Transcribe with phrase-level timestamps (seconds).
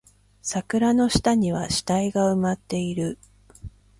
[0.41, 3.19] 桜の下には死体が埋まっている